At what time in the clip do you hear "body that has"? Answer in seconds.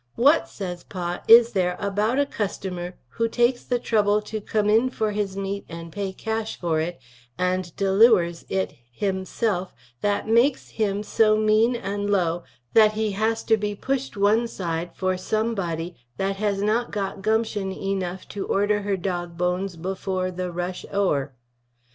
15.53-16.63